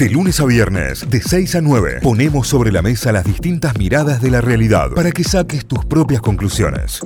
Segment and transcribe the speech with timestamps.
[0.00, 4.22] De lunes a viernes, de 6 a 9, ponemos sobre la mesa las distintas miradas
[4.22, 7.02] de la realidad para que saques tus propias conclusiones.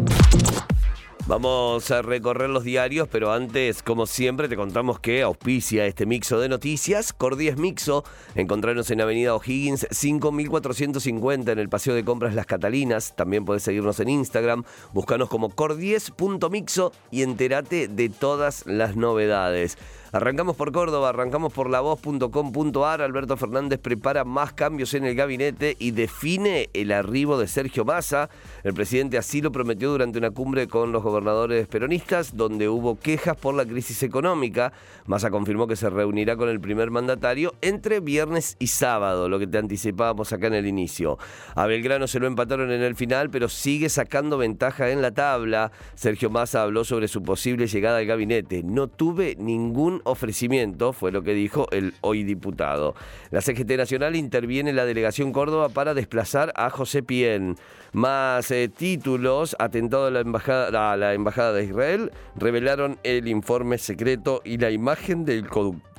[1.27, 6.38] Vamos a recorrer los diarios, pero antes, como siempre, te contamos que auspicia este mixo
[6.38, 7.12] de noticias.
[7.12, 8.04] Cordies Mixo,
[8.37, 13.17] encontrarnos en Avenida O'Higgins 5450 en el Paseo de Compras Las Catalinas.
[13.17, 19.79] También puedes seguirnos en Instagram, búscanos como cordies.mixo y entérate de todas las novedades.
[20.15, 23.02] Arrancamos por Córdoba, arrancamos por lavoz.com.ar.
[23.02, 28.30] Alberto Fernández prepara más cambios en el gabinete y define el arribo de Sergio Massa.
[28.62, 33.37] El presidente así lo prometió durante una cumbre con los gobernadores peronistas, donde hubo quejas
[33.37, 34.73] por la crisis económica.
[35.06, 39.48] Massa confirmó que se reunirá con el primer mandatario entre viernes y sábado, lo que
[39.48, 41.19] te anticipábamos acá en el inicio.
[41.56, 45.73] A Belgrano se lo empataron en el final, pero sigue sacando ventaja en la tabla.
[45.97, 48.62] Sergio Massa habló sobre su posible llegada al gabinete.
[48.62, 52.95] No tuve ningún ofrecimiento, fue lo que dijo el hoy diputado.
[53.31, 57.56] La CGT Nacional interviene en la delegación Córdoba para desplazar a José Pien.
[57.92, 63.78] Más eh, títulos, atentado a la, embajada, a la Embajada de Israel, revelaron el informe
[63.78, 65.94] secreto y la imagen del conductor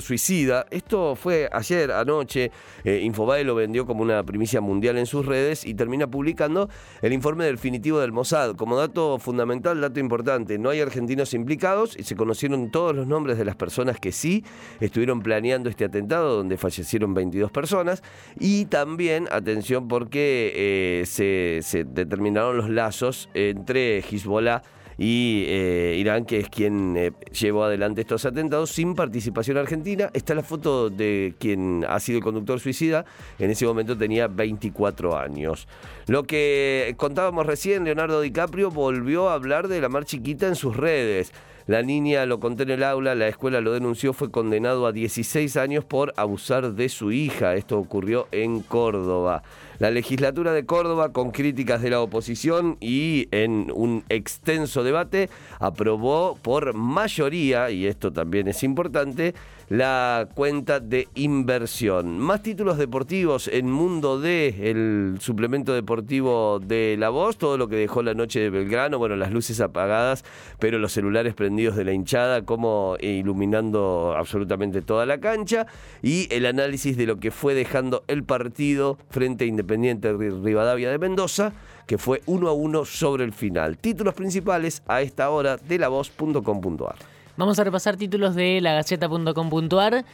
[0.00, 0.66] suicida.
[0.70, 2.50] Esto fue ayer, anoche.
[2.84, 6.68] Eh, Infobae lo vendió como una primicia mundial en sus redes y termina publicando
[7.02, 8.54] el informe definitivo del Mossad.
[8.54, 13.38] Como dato fundamental, dato importante, no hay argentinos implicados y se conocieron todos los nombres
[13.38, 14.44] de las personas que sí
[14.78, 18.02] estuvieron planeando este atentado, donde fallecieron 22 personas.
[18.38, 24.62] Y también, atención, porque eh, se, se determinaron los lazos entre Hezbollah
[25.02, 30.10] y eh, Irán, que es quien eh, llevó adelante estos atentados sin participación argentina.
[30.12, 33.06] Está la foto de quien ha sido el conductor suicida.
[33.38, 35.66] En ese momento tenía 24 años.
[36.06, 40.76] Lo que contábamos recién, Leonardo DiCaprio volvió a hablar de la mar chiquita en sus
[40.76, 41.32] redes.
[41.70, 45.56] La niña lo contó en el aula, la escuela lo denunció, fue condenado a 16
[45.56, 47.54] años por abusar de su hija.
[47.54, 49.44] Esto ocurrió en Córdoba.
[49.78, 55.30] La legislatura de Córdoba, con críticas de la oposición y en un extenso debate,
[55.60, 59.32] aprobó por mayoría, y esto también es importante,
[59.70, 62.18] la cuenta de inversión.
[62.18, 67.76] Más títulos deportivos en Mundo D, el suplemento deportivo de La Voz, todo lo que
[67.76, 70.24] dejó la noche de Belgrano, bueno, las luces apagadas,
[70.58, 75.68] pero los celulares prendidos de la hinchada, como iluminando absolutamente toda la cancha,
[76.02, 80.98] y el análisis de lo que fue dejando el partido frente a Independiente Rivadavia de
[80.98, 81.52] Mendoza,
[81.86, 83.78] que fue uno a uno sobre el final.
[83.78, 87.19] Títulos principales a esta hora de lavoz.com.ar.
[87.40, 90.04] Vamos a repasar títulos de lagaceta.com.ar,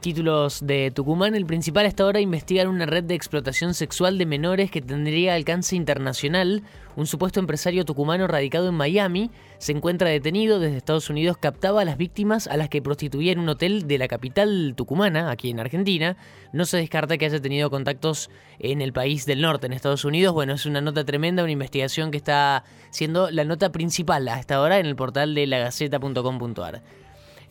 [0.00, 1.34] títulos de Tucumán.
[1.34, 5.74] El principal hasta ahora investigar una red de explotación sexual de menores que tendría alcance
[5.74, 6.62] internacional.
[6.96, 11.84] Un supuesto empresario tucumano radicado en Miami se encuentra detenido desde Estados Unidos, captaba a
[11.84, 15.60] las víctimas a las que prostituía en un hotel de la capital tucumana, aquí en
[15.60, 16.16] Argentina.
[16.52, 20.34] No se descarta que haya tenido contactos en el país del norte, en Estados Unidos.
[20.34, 24.78] Bueno, es una nota tremenda, una investigación que está siendo la nota principal hasta ahora
[24.78, 26.82] en el portal de lagaceta.com.ar.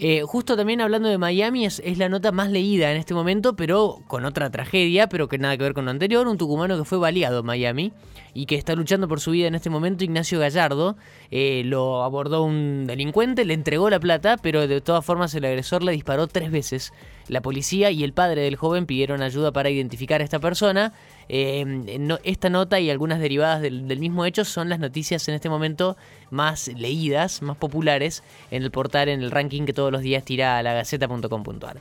[0.02, 4.02] Eh, justo también hablando de Miami, es, la nota más leída en este momento, pero
[4.08, 6.26] con otra tragedia, pero que nada que ver con lo anterior.
[6.26, 7.92] Un tucumano que fue baleado en Miami
[8.34, 10.96] y que está luchando por su vida en este momento, Ignacio Gallardo.
[11.32, 15.84] Eh, lo abordó un delincuente, le entregó la plata, pero de todas formas el agresor
[15.84, 16.94] le disparó tres veces.
[17.28, 20.94] La policía y el padre del joven pidieron ayuda para identificar a esta persona.
[21.32, 25.96] Eh, esta nota y algunas derivadas del, mismo hecho son las noticias en este momento
[26.32, 30.58] más leídas, más populares en el portal, en el ranking que todos los días tira
[30.58, 31.78] a la gaceta.com.ar.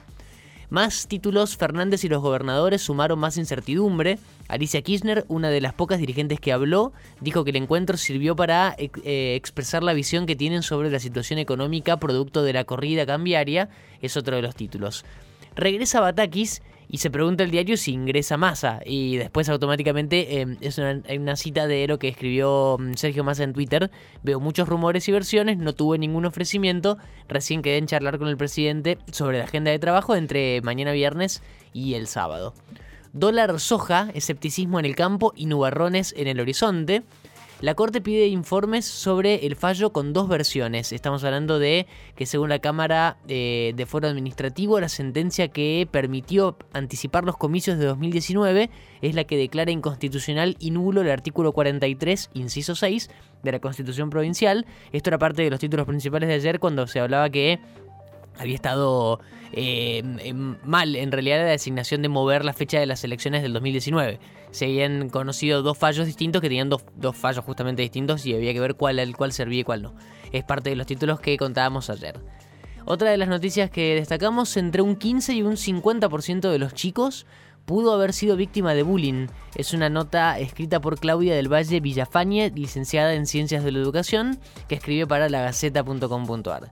[0.70, 4.19] Más títulos, Fernández y los gobernadores sumaron más incertidumbre.
[4.48, 6.92] Alicia Kirchner, una de las pocas dirigentes que habló,
[7.22, 11.38] dijo que el encuentro sirvió para eh, expresar la visión que tienen sobre la situación
[11.38, 13.70] económica producto de la corrida cambiaria.
[14.03, 15.06] Es otro de los títulos.
[15.56, 18.81] Regresa Batakis y se pregunta el diario si ingresa Massa.
[18.84, 23.53] Y después automáticamente em, es una, cita de lo que escribió mm, Sergio Massa en
[23.53, 23.91] Twitter.
[24.22, 26.97] Veo muchos rumores y versiones, no tuve ningún ofrecimiento.
[27.28, 31.43] Recién quedé en charlar con el presidente sobre la agenda de trabajo entre mañana viernes
[31.74, 32.54] y el sábado.
[33.12, 37.03] Dólar soja, escepticismo en el campo y nubarrones en el horizonte.
[37.60, 40.93] La Corte pide informes sobre el fallo con dos versiones.
[40.93, 46.57] Estamos hablando de que según la Cámara eh, de Foro Administrativo, la sentencia que permitió
[46.72, 48.71] anticipar los comicios de 2019
[49.03, 53.10] es la que declara inconstitucional y nulo el artículo 43, inciso 6
[53.43, 54.65] de la Constitución Provincial.
[54.93, 57.59] Esto era parte de los títulos principales de ayer cuando se hablaba que
[58.38, 59.20] había estado
[59.52, 60.02] eh,
[60.64, 64.20] mal en realidad la designación de mover la fecha de las elecciones del 2019.
[64.50, 66.82] Se habían conocido dos fallos distintos que tenían dos,
[67.16, 69.94] fallos justamente distintos y había que ver cuál, cuál servía y cuál no.
[70.32, 72.20] Es parte de los títulos que contábamos ayer.
[72.84, 77.26] Otra de las noticias que destacamos, entre un 15 y un 50% de los chicos
[77.66, 79.26] pudo haber sido víctima de bullying.
[79.54, 84.38] Es una nota escrita por Claudia del Valle Villafañe, licenciada en Ciencias de la Educación,
[84.68, 86.70] que escribe para lagaceta.com.ar.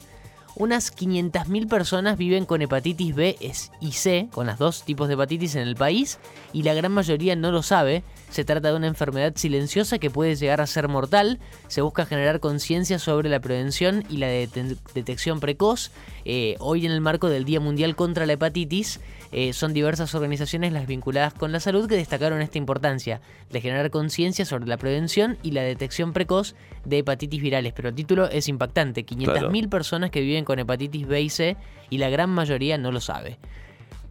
[0.59, 3.37] Unas 500.000 personas viven con hepatitis B
[3.81, 6.19] y C, con las dos tipos de hepatitis en el país,
[6.55, 8.03] y la gran mayoría no lo sabe.
[8.31, 11.39] Se trata de una enfermedad silenciosa que puede llegar a ser mortal.
[11.69, 15.91] Se busca generar conciencia sobre la prevención y la detección precoz.
[16.25, 19.01] Eh, hoy en el marco del Día Mundial contra la Hepatitis,
[19.33, 23.21] eh, son diversas organizaciones las vinculadas con la salud que destacaron esta importancia
[23.51, 27.73] de generar conciencia sobre la prevención y la detección precoz de hepatitis virales.
[27.75, 31.57] Pero el título es impactante, 500.000 personas que viven con hepatitis B y C
[31.91, 33.39] y la gran mayoría no lo sabe.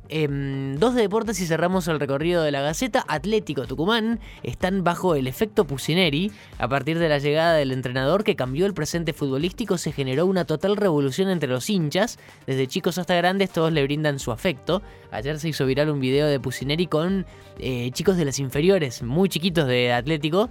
[0.09, 3.03] Em, dos de deportes y cerramos el recorrido de la Gaceta.
[3.07, 6.31] Atlético Tucumán están bajo el efecto Pusineri.
[6.59, 10.45] A partir de la llegada del entrenador que cambió el presente futbolístico, se generó una
[10.45, 12.19] total revolución entre los hinchas.
[12.45, 14.83] Desde chicos hasta grandes, todos le brindan su afecto.
[15.11, 17.25] Ayer se hizo viral un video de Pusineri con
[17.57, 20.49] eh, chicos de las inferiores, muy chiquitos de Atlético,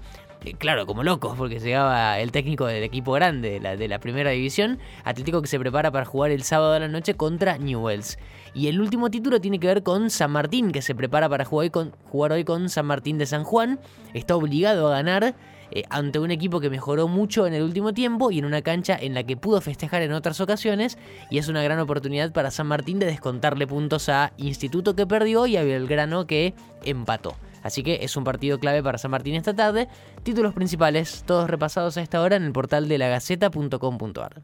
[0.53, 5.41] claro, como locos, porque llegaba el técnico del equipo grande de la, primera división, Atlético
[5.41, 8.19] que se prepara para jugar el sábado de la noche contra Newells.
[8.53, 11.65] Y el último título tiene que ver con San Martín, que se prepara para jugar
[11.65, 13.81] hoy con, jugar hoy con San Martín de San Juan.
[14.13, 15.35] Está obligado a ganar
[15.71, 18.97] eh, ante un equipo que mejoró mucho en el último tiempo y en una cancha
[19.01, 20.99] en la que pudo festejar en otras ocasiones.
[21.31, 25.47] Y es una gran oportunidad para San Martín de descontarle puntos a Instituto que perdió
[25.47, 26.55] y a Belgrano que
[26.85, 27.35] empató.
[27.65, 29.89] Así que es un partido clave para San Martín esta tarde.
[30.23, 34.43] Títulos principales, todos repasados a esta hora en el portal de lagaceta.com.ar.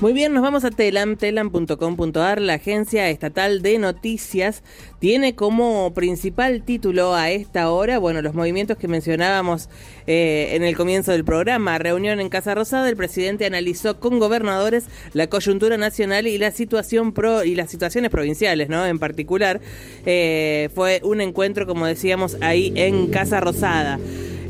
[0.00, 2.40] Muy bien, nos vamos a telam, telam.com.ar.
[2.40, 4.64] La agencia estatal de noticias
[4.98, 9.68] tiene como principal título a esta hora, bueno, los movimientos que mencionábamos
[10.08, 11.78] eh, en el comienzo del programa.
[11.78, 17.12] Reunión en Casa Rosada, el presidente analizó con gobernadores la coyuntura nacional y la situación
[17.12, 18.84] pro y las situaciones provinciales, ¿no?
[18.84, 19.60] En particular,
[20.04, 24.00] eh, fue un encuentro, como decíamos, ahí en Casa Rosada.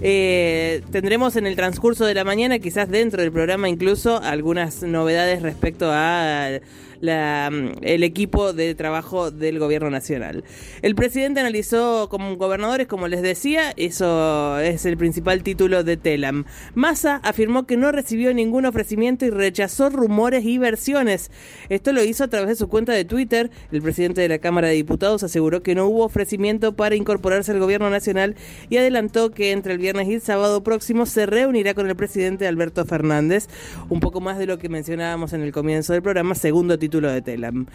[0.04, 5.42] Eh, tendremos en el transcurso de la mañana, quizás dentro del programa incluso, algunas novedades
[5.42, 6.58] respecto a
[7.02, 10.44] Mm, el equipo de trabajo del gobierno nacional.
[10.82, 16.44] El presidente analizó como gobernadores, como les decía, eso es el principal título de Telam.
[16.74, 21.32] Massa afirmó que no recibió ningún ofrecimiento y rechazó rumores y versiones.
[21.68, 23.50] Esto lo hizo a través de su cuenta de Twitter.
[23.72, 27.58] El presidente de la Cámara de Diputados aseguró que no hubo ofrecimiento para incorporarse al
[27.58, 28.36] gobierno nacional
[28.70, 32.48] y adelantó que entre el viernes y el sábado próximo se reunirá con el presidente
[32.48, 33.48] Alberto Fernández.
[33.90, 37.20] Un poco más de lo que mencionábamos en el comienzo del programa, segundo título de
[37.20, 37.66] Telam.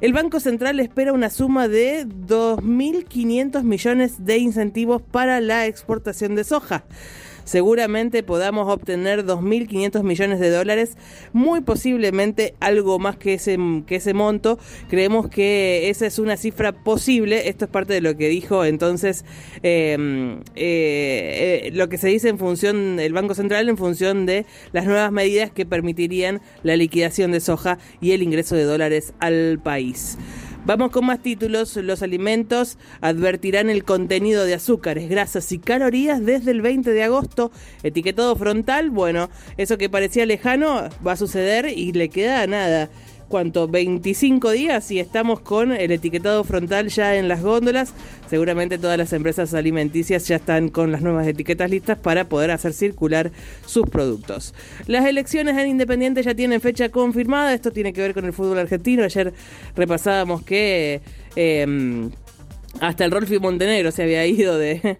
[0.00, 6.44] El Banco Central espera una suma de 2.500 millones de incentivos para la exportación de
[6.44, 6.84] soja
[7.46, 10.98] seguramente podamos obtener 2.500 millones de dólares,
[11.32, 13.56] muy posiblemente algo más que ese,
[13.86, 14.58] que ese monto.
[14.90, 19.24] Creemos que esa es una cifra posible, esto es parte de lo que dijo entonces
[19.62, 24.44] em, eh, eh, lo que se dice en función del Banco Central en función de
[24.72, 29.60] las nuevas medidas que permitirían la liquidación de soja y el ingreso de dólares al
[29.62, 30.18] país.
[30.66, 31.76] Vamos con más títulos.
[31.76, 37.52] Los alimentos advertirán el contenido de azúcares, grasas y calorías desde el 20 de agosto.
[37.84, 42.90] Etiquetado frontal, bueno, eso que parecía lejano va a suceder y le queda nada.
[43.28, 43.68] ¿Cuánto?
[43.68, 47.92] 25 días y estamos con el etiquetado frontal ya en las góndolas.
[48.28, 52.72] Seguramente todas las empresas alimenticias ya están con las nuevas etiquetas listas para poder hacer
[52.72, 53.30] circular
[53.66, 54.54] sus productos.
[54.86, 57.54] Las elecciones en Independiente ya tienen fecha confirmada.
[57.54, 59.04] Esto tiene que ver con el fútbol argentino.
[59.04, 59.32] Ayer
[59.74, 61.00] repasábamos que...
[61.34, 62.10] Em,
[62.80, 64.98] hasta el Rolfi Montenegro se había ido de,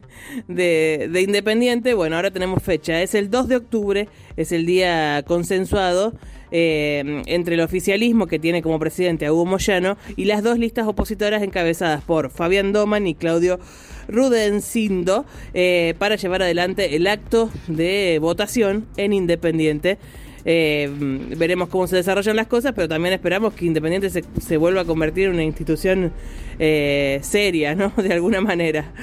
[0.49, 1.93] de, de, Independiente.
[1.93, 3.03] Bueno, ahora tenemos fecha.
[3.03, 4.09] Es el 2 de octubre,
[4.39, 6.15] es el día consensuado
[6.59, 10.87] eh, entre el oficialismo que tiene como presidente a Hugo Moyano y las dos listas
[10.87, 13.61] opositoras encabezadas por Fabián Doman y Claudio
[14.09, 19.99] Rudencindo eh, para llevar adelante el acto de votación en Independiente.
[20.47, 20.89] Eh,
[21.37, 24.85] veremos cómo se desarrollan las cosas, pero también esperamos que Independiente se, se vuelva a
[24.87, 26.15] convertir en una institución
[26.59, 27.93] seria, ¿no?
[28.03, 28.95] De alguna manera.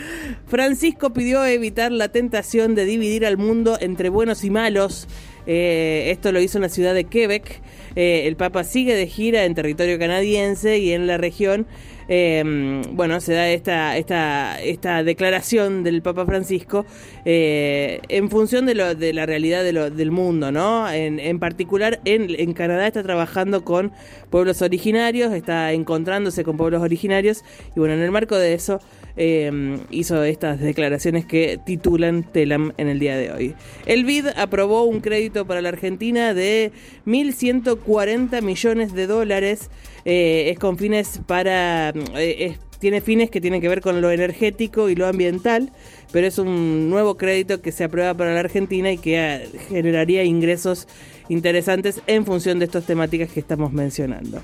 [0.48, 5.07] Francisco pidió evitar la tentación de dividir al mundo entre buenos y malos.
[5.45, 7.62] Eh, esto lo hizo en la ciudad de Quebec.
[7.95, 11.67] Eh, el Papa sigue de gira en territorio canadiense y en la región.
[12.09, 16.85] Eh, bueno, se da esta, esta, esta declaración del Papa Francisco
[17.23, 20.91] en función de, lo, de la realidad del mundo, ¿no?
[20.91, 23.93] En, en particular, en, Canadá está trabajando con
[24.29, 28.81] pueblos originarios, está encontrándose con pueblos originarios, y bueno, en el marco de eso
[29.15, 33.55] Em, hizo estas declaraciones que titulan Telam en el día de hoy.
[33.86, 36.72] El BID aprobó un crédito para la Argentina de
[37.05, 39.70] 1.140 40 millones de dólares.
[40.05, 41.93] Eh, es con fines para...
[42.15, 45.72] Eh, tiene fines que tienen que ver con lo energético y lo ambiental,
[46.12, 49.39] pero es un nuevo crédito que se aprueba para la Argentina y que ah,
[49.70, 50.89] generaría ingresos
[51.29, 54.41] interesantes en función de estas temáticas que estamos mencionando.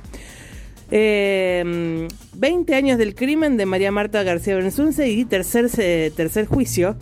[0.92, 5.70] 20 años del crimen de María Marta García Benzunce y tercer,
[6.16, 6.96] tercer juicio.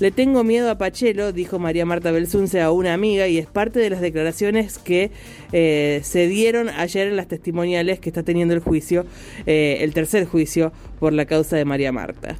[0.00, 3.80] Le tengo miedo a Pachelo, dijo María Marta Belsunce a una amiga, y es parte
[3.80, 5.10] de las declaraciones que
[5.52, 9.06] eh, se dieron ayer en las testimoniales que está teniendo el juicio,
[9.46, 12.36] eh, el tercer juicio por la causa de María Marta.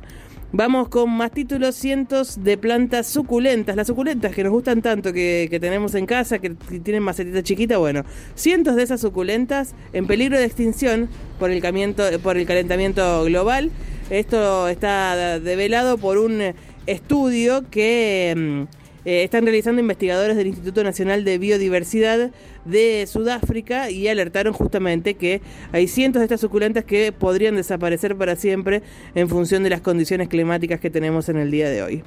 [0.51, 5.59] Vamos con más títulos, cientos de plantas suculentas, las suculentas que nos gustan tanto, que,
[5.61, 6.51] tenemos en casa, que,
[6.83, 8.03] tienen macetita chiquita, bueno,
[8.35, 11.61] cientos de esas suculentas en peligro de extinción por el,
[12.23, 13.71] por el calentamiento global.
[14.09, 16.55] Esto está develado por un
[16.87, 18.78] estudio que mm,
[19.09, 22.31] eh, están realizando investigadores del Instituto Nacional de Biodiversidad
[22.67, 25.41] de Sudáfrica y alertaron justamente que
[25.73, 28.83] hay cientos de estas suculentas que podrían desaparecer para siempre
[29.15, 32.03] en función de las condiciones climáticas que tenemos en el día de hoy.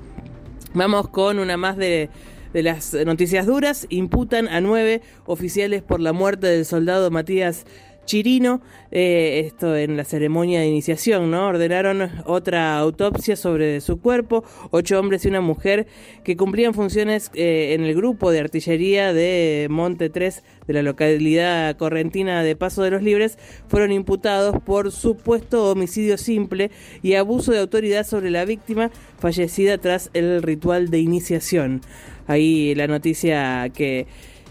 [0.75, 2.11] Vamos con una más de
[2.53, 7.65] de las noticias duras, imputan a nueve oficiales por la muerte del soldado Matías
[8.05, 11.47] Chirino, eh, esto en la ceremonia de iniciación, ¿no?
[11.47, 15.87] Ordenaron otra autopsia sobre su cuerpo, ocho hombres y una mujer
[16.23, 21.75] que cumplían funciones eh, en el grupo de artillería de Monte 3 de la localidad
[21.77, 27.59] correntina de Paso de los Libres fueron imputados por supuesto homicidio simple y abuso de
[27.59, 31.81] autoridad sobre la víctima fallecida tras el ritual de iniciación.
[32.27, 34.07] Ahí la noticia que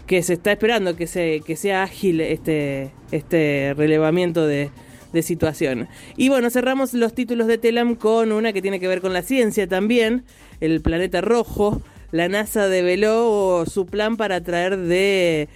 [0.07, 4.69] que se está esperando que, se, que sea ágil este, este relevamiento de,
[5.13, 5.87] de situación.
[6.17, 9.21] Y bueno, cerramos los títulos de Telam con una que tiene que ver con la
[9.21, 10.23] ciencia también,
[10.59, 11.81] el planeta rojo.
[12.11, 15.47] La NASA develó su plan para traer de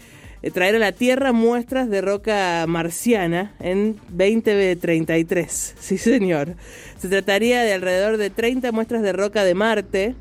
[0.53, 5.75] traer a la Tierra muestras de roca marciana en 2033.
[5.79, 6.55] Sí, señor.
[6.97, 10.15] Se trataría de alrededor de 30 muestras de roca de Marte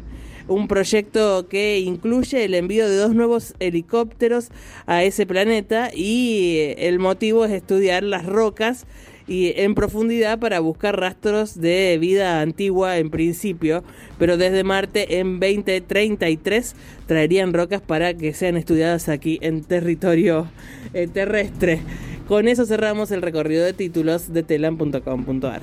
[0.48, 4.48] un proyecto que incluye el envío de dos nuevos helicópteros
[4.86, 8.86] a ese planeta y el motivo es estudiar las rocas
[9.26, 13.82] y en profundidad para buscar rastros de vida antigua en principio,
[14.18, 16.74] pero desde Marte en 2033
[17.06, 20.48] traerían rocas para que sean estudiadas aquí en territorio
[20.92, 21.80] eh, terrestre.
[22.28, 25.62] Con eso cerramos el recorrido de títulos de telam.com.ar.